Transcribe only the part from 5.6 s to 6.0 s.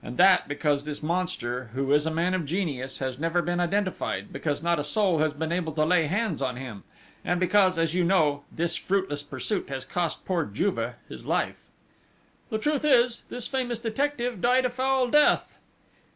to